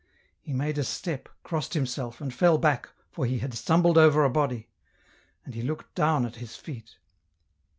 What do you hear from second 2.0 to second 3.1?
and fell back,